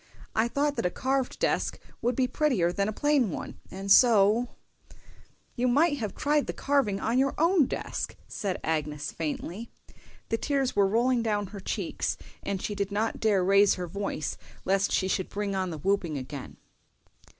[0.33, 4.49] I thought that a carved desk would be prettier than a plain one, and so"—
[5.55, 9.69] "You might have tried the carving on your own desk," said Agnes, faintly.
[10.29, 14.91] The tears were rolling down her cheeks, and she dared not raise her voice lest
[14.91, 16.57] she should bring on the whooping again.